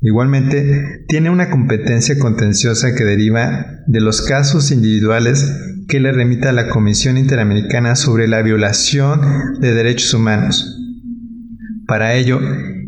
Igualmente, 0.00 1.04
tiene 1.06 1.28
una 1.28 1.50
competencia 1.50 2.18
contenciosa 2.18 2.94
que 2.94 3.04
deriva 3.04 3.66
de 3.86 4.00
los 4.00 4.22
casos 4.22 4.70
individuales 4.70 5.54
que 5.88 6.00
le 6.00 6.12
remita 6.12 6.48
a 6.48 6.52
la 6.52 6.70
Comisión 6.70 7.18
Interamericana 7.18 7.94
sobre 7.94 8.26
la 8.26 8.40
violación 8.40 9.60
de 9.60 9.74
derechos 9.74 10.14
humanos. 10.14 10.78
Para 11.86 12.14
ello, 12.14 12.40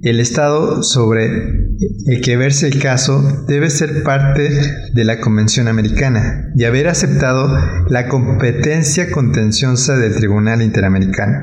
el 0.03 0.19
Estado 0.19 0.83
sobre 0.83 1.64
el 2.07 2.21
que 2.21 2.37
verse 2.37 2.67
el 2.67 2.81
caso 2.81 3.45
debe 3.47 3.71
ser 3.71 4.03
parte 4.03 4.51
de 4.93 5.05
la 5.05 5.21
Convención 5.21 5.69
Americana 5.69 6.53
y 6.55 6.65
haber 6.65 6.89
aceptado 6.89 7.49
la 7.89 8.09
competencia 8.09 9.11
contenciosa 9.11 9.97
del 9.97 10.15
Tribunal 10.15 10.63
Interamericano. 10.63 11.39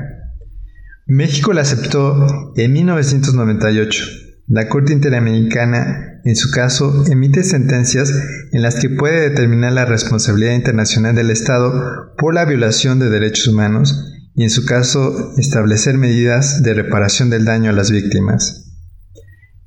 México 1.06 1.52
la 1.52 1.62
aceptó 1.62 2.52
en 2.56 2.72
1998. 2.72 4.04
La 4.48 4.68
Corte 4.68 4.92
Interamericana, 4.92 6.20
en 6.24 6.36
su 6.36 6.50
caso, 6.50 7.04
emite 7.10 7.42
sentencias 7.44 8.12
en 8.52 8.62
las 8.62 8.76
que 8.76 8.90
puede 8.90 9.28
determinar 9.28 9.72
la 9.72 9.84
responsabilidad 9.84 10.54
internacional 10.54 11.14
del 11.14 11.30
Estado 11.30 12.14
por 12.18 12.34
la 12.34 12.44
violación 12.44 12.98
de 12.98 13.10
derechos 13.10 13.48
humanos 13.48 14.08
y, 14.34 14.44
en 14.44 14.50
su 14.50 14.64
caso, 14.64 15.32
establecer 15.38 15.98
medidas 15.98 16.62
de 16.62 16.74
reparación 16.74 17.30
del 17.30 17.44
daño 17.44 17.70
a 17.70 17.74
las 17.74 17.90
víctimas. 17.90 18.71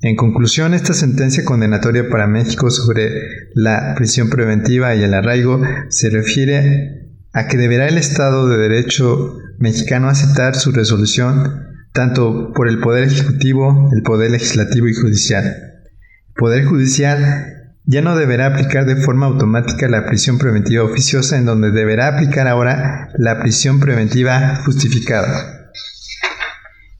En 0.00 0.14
conclusión, 0.14 0.74
esta 0.74 0.92
sentencia 0.92 1.44
condenatoria 1.44 2.08
para 2.08 2.26
México 2.26 2.70
sobre 2.70 3.10
la 3.54 3.94
prisión 3.96 4.28
preventiva 4.28 4.94
y 4.94 5.02
el 5.02 5.14
arraigo 5.14 5.60
se 5.88 6.10
refiere 6.10 7.06
a 7.32 7.48
que 7.48 7.56
deberá 7.56 7.88
el 7.88 7.98
Estado 7.98 8.48
de 8.48 8.58
Derecho 8.58 9.38
mexicano 9.58 10.08
aceptar 10.08 10.54
su 10.54 10.72
resolución 10.72 11.66
tanto 11.92 12.52
por 12.54 12.68
el 12.68 12.78
Poder 12.78 13.04
Ejecutivo, 13.04 13.90
el 13.94 14.02
Poder 14.02 14.30
Legislativo 14.30 14.86
y 14.86 14.94
Judicial. 14.94 15.44
El 15.44 16.34
Poder 16.36 16.64
Judicial 16.66 17.72
ya 17.86 18.02
no 18.02 18.16
deberá 18.16 18.46
aplicar 18.46 18.84
de 18.84 18.96
forma 18.96 19.26
automática 19.26 19.88
la 19.88 20.04
prisión 20.04 20.36
preventiva 20.36 20.84
oficiosa, 20.84 21.38
en 21.38 21.46
donde 21.46 21.70
deberá 21.70 22.08
aplicar 22.08 22.48
ahora 22.48 23.08
la 23.16 23.40
prisión 23.40 23.80
preventiva 23.80 24.56
justificada. 24.64 25.55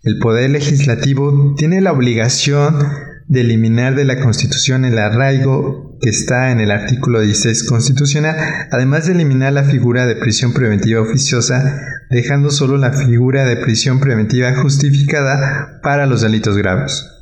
El 0.07 0.21
Poder 0.21 0.51
Legislativo 0.51 1.57
tiene 1.59 1.81
la 1.81 1.91
obligación 1.91 2.79
de 3.27 3.41
eliminar 3.41 3.97
de 3.97 4.05
la 4.05 4.21
Constitución 4.21 4.85
el 4.85 5.01
arraigo 5.01 5.99
que 6.01 6.11
está 6.11 6.53
en 6.53 6.61
el 6.61 6.71
artículo 6.71 7.23
16 7.23 7.65
constitucional, 7.65 8.37
además 8.71 9.07
de 9.07 9.15
eliminar 9.15 9.53
la 9.53 9.65
figura 9.65 10.07
de 10.07 10.15
prisión 10.15 10.53
preventiva 10.53 11.01
oficiosa, 11.01 11.81
dejando 12.09 12.53
solo 12.53 12.77
la 12.77 12.93
figura 12.93 13.47
de 13.47 13.57
prisión 13.57 13.99
preventiva 13.99 14.55
justificada 14.55 15.81
para 15.83 16.07
los 16.07 16.21
delitos 16.21 16.57
graves. 16.57 17.16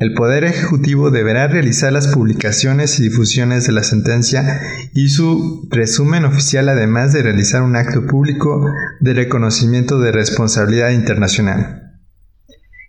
El 0.00 0.14
Poder 0.14 0.44
Ejecutivo 0.44 1.10
deberá 1.10 1.46
realizar 1.46 1.92
las 1.92 2.08
publicaciones 2.08 2.98
y 2.98 3.02
difusiones 3.02 3.66
de 3.66 3.72
la 3.74 3.82
sentencia 3.82 4.58
y 4.94 5.10
su 5.10 5.68
resumen 5.70 6.24
oficial, 6.24 6.70
además 6.70 7.12
de 7.12 7.22
realizar 7.22 7.60
un 7.60 7.76
acto 7.76 8.06
público 8.06 8.64
de 9.00 9.12
reconocimiento 9.12 10.00
de 10.00 10.10
responsabilidad 10.10 10.88
internacional. 10.92 11.98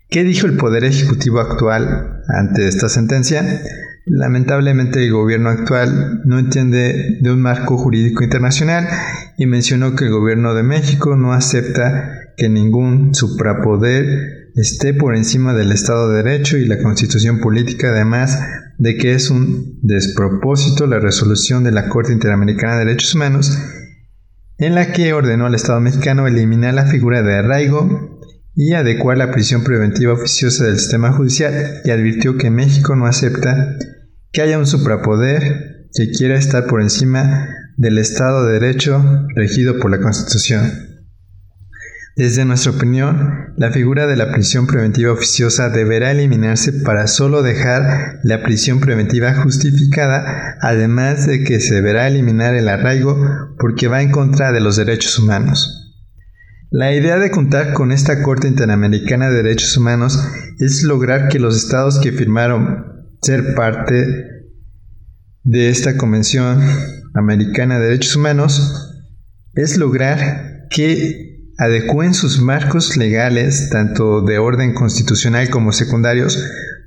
¿Qué 0.08 0.24
dijo 0.24 0.46
el 0.46 0.56
Poder 0.56 0.84
Ejecutivo 0.84 1.40
actual 1.40 2.22
ante 2.28 2.66
esta 2.66 2.88
sentencia? 2.88 3.60
Lamentablemente 4.06 5.04
el 5.04 5.12
gobierno 5.12 5.50
actual 5.50 6.22
no 6.24 6.38
entiende 6.38 7.18
de 7.20 7.30
un 7.30 7.42
marco 7.42 7.76
jurídico 7.76 8.24
internacional 8.24 8.88
y 9.36 9.44
mencionó 9.44 9.94
que 9.96 10.06
el 10.06 10.12
gobierno 10.12 10.54
de 10.54 10.62
México 10.62 11.14
no 11.14 11.34
acepta 11.34 12.30
que 12.38 12.48
ningún 12.48 13.14
suprapoder 13.14 14.41
esté 14.54 14.94
por 14.94 15.16
encima 15.16 15.54
del 15.54 15.72
Estado 15.72 16.10
de 16.10 16.22
Derecho 16.22 16.56
y 16.56 16.66
la 16.66 16.78
Constitución 16.82 17.40
política, 17.40 17.88
además 17.90 18.38
de 18.78 18.96
que 18.96 19.14
es 19.14 19.30
un 19.30 19.78
despropósito 19.82 20.86
la 20.86 20.98
resolución 20.98 21.64
de 21.64 21.72
la 21.72 21.88
Corte 21.88 22.12
Interamericana 22.12 22.78
de 22.78 22.84
Derechos 22.84 23.14
Humanos 23.14 23.58
en 24.58 24.74
la 24.74 24.92
que 24.92 25.12
ordenó 25.12 25.46
al 25.46 25.54
Estado 25.54 25.80
mexicano 25.80 26.26
eliminar 26.26 26.74
la 26.74 26.86
figura 26.86 27.22
de 27.22 27.34
arraigo 27.34 28.20
y 28.54 28.74
adecuar 28.74 29.16
la 29.16 29.32
prisión 29.32 29.64
preventiva 29.64 30.12
oficiosa 30.12 30.64
del 30.64 30.78
sistema 30.78 31.12
judicial 31.12 31.80
y 31.84 31.90
advirtió 31.90 32.36
que 32.36 32.50
México 32.50 32.94
no 32.94 33.06
acepta 33.06 33.76
que 34.30 34.42
haya 34.42 34.58
un 34.58 34.66
suprapoder 34.66 35.88
que 35.94 36.10
quiera 36.10 36.36
estar 36.36 36.66
por 36.66 36.82
encima 36.82 37.48
del 37.76 37.98
Estado 37.98 38.46
de 38.46 38.60
Derecho 38.60 39.02
regido 39.34 39.78
por 39.78 39.90
la 39.90 40.00
Constitución. 40.00 40.91
Desde 42.14 42.44
nuestra 42.44 42.72
opinión, 42.72 43.54
la 43.56 43.70
figura 43.70 44.06
de 44.06 44.16
la 44.16 44.32
prisión 44.32 44.66
preventiva 44.66 45.12
oficiosa 45.12 45.70
deberá 45.70 46.10
eliminarse 46.10 46.70
para 46.72 47.06
solo 47.06 47.42
dejar 47.42 48.20
la 48.22 48.42
prisión 48.42 48.80
preventiva 48.80 49.32
justificada, 49.34 50.58
además 50.60 51.26
de 51.26 51.42
que 51.42 51.58
se 51.58 51.76
deberá 51.76 52.06
eliminar 52.06 52.54
el 52.54 52.68
arraigo 52.68 53.18
porque 53.58 53.88
va 53.88 54.02
en 54.02 54.10
contra 54.10 54.52
de 54.52 54.60
los 54.60 54.76
derechos 54.76 55.18
humanos. 55.18 55.94
La 56.70 56.92
idea 56.92 57.18
de 57.18 57.30
contar 57.30 57.72
con 57.72 57.92
esta 57.92 58.22
Corte 58.22 58.46
Interamericana 58.46 59.30
de 59.30 59.42
Derechos 59.42 59.76
Humanos 59.76 60.22
es 60.58 60.82
lograr 60.82 61.28
que 61.28 61.38
los 61.38 61.56
estados 61.56 61.98
que 61.98 62.12
firmaron 62.12 63.06
ser 63.22 63.54
parte 63.54 64.26
de 65.44 65.68
esta 65.70 65.96
Convención 65.96 66.60
Americana 67.14 67.78
de 67.78 67.86
Derechos 67.86 68.16
Humanos 68.16 68.90
es 69.54 69.76
lograr 69.78 70.66
que 70.70 71.31
adecúen 71.62 72.12
sus 72.12 72.40
marcos 72.40 72.96
legales, 72.96 73.70
tanto 73.70 74.22
de 74.22 74.38
orden 74.38 74.74
constitucional 74.74 75.48
como 75.48 75.72
secundarios, 75.72 76.42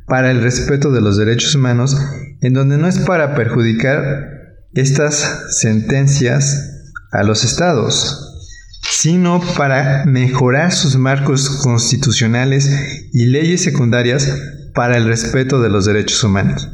para 0.05 0.31
el 0.31 0.41
respeto 0.41 0.91
de 0.91 1.01
los 1.01 1.17
derechos 1.17 1.55
humanos, 1.55 1.97
en 2.41 2.53
donde 2.53 2.77
no 2.77 2.87
es 2.87 2.99
para 2.99 3.35
perjudicar 3.35 4.57
estas 4.73 5.57
sentencias 5.61 6.83
a 7.11 7.23
los 7.23 7.43
estados, 7.45 8.49
sino 8.89 9.41
para 9.57 10.03
mejorar 10.05 10.73
sus 10.73 10.97
marcos 10.97 11.49
constitucionales 11.63 12.69
y 13.13 13.27
leyes 13.27 13.63
secundarias 13.63 14.29
para 14.73 14.97
el 14.97 15.05
respeto 15.05 15.61
de 15.61 15.69
los 15.69 15.85
derechos 15.85 16.23
humanos. 16.23 16.69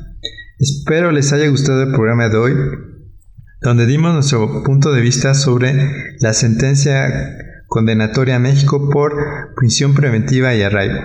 Espero 0.58 1.12
les 1.12 1.32
haya 1.32 1.48
gustado 1.50 1.84
el 1.84 1.92
programa 1.92 2.30
de 2.30 2.38
hoy, 2.38 2.56
donde 3.62 3.86
dimos 3.86 4.14
nuestro 4.14 4.64
punto 4.64 4.92
de 4.92 5.02
vista 5.02 5.36
sobre 5.36 6.16
la 6.20 6.34
sentencia 6.34 7.38
condenatoria 7.72 8.36
a 8.36 8.40
México 8.40 8.90
por 8.90 9.16
prisión 9.56 9.94
preventiva 9.94 10.54
y 10.54 10.62
arraigo. 10.62 11.00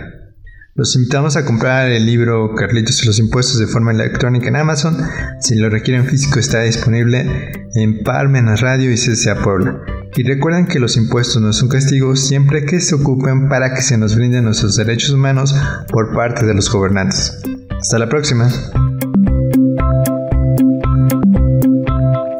Los 0.75 0.97
invitamos 0.97 1.37
a 1.37 1.45
comprar 1.45 1.89
el 1.93 2.05
libro 2.05 2.57
Carlitos 2.57 3.05
y 3.05 3.07
los 3.07 3.21
impuestos 3.21 3.61
de 3.61 3.69
forma 3.69 3.93
electrónica 3.93 4.49
en 4.49 4.57
Amazon. 4.57 4.97
Si 5.41 5.55
lo 5.55 5.71
requieren 5.71 6.07
físico 6.07 6.41
está 6.41 6.63
disponible 6.63 7.53
en 7.77 8.03
Parmenas 8.03 8.63
Radio 8.63 8.91
y 8.91 8.97
CCA 8.97 9.45
Puebla. 9.45 9.81
Y 10.17 10.25
recuerden 10.25 10.67
que 10.67 10.81
los 10.81 10.97
impuestos 10.97 11.41
no 11.41 11.53
son 11.53 11.69
castigos 11.69 12.27
siempre 12.27 12.65
que 12.65 12.81
se 12.81 12.97
ocupen 12.97 13.49
para 13.49 13.73
que 13.73 13.83
se 13.83 13.97
nos 13.97 14.17
brinden 14.17 14.45
nuestros 14.45 14.75
derechos 14.75 15.11
humanos 15.11 15.55
por 15.93 16.13
parte 16.15 16.45
de 16.45 16.55
los 16.55 16.69
gobernantes. 16.69 17.41
Hasta 17.81 18.01
la 18.01 18.09
próxima. 18.09 18.51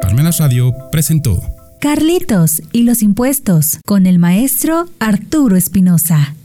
Parmenas 0.01 0.37
Radio 0.39 0.73
presentó 0.91 1.39
Carlitos 1.79 2.63
y 2.71 2.83
los 2.83 3.03
impuestos 3.03 3.77
con 3.85 4.07
el 4.07 4.17
maestro 4.17 4.89
Arturo 4.99 5.55
Espinosa. 5.55 6.36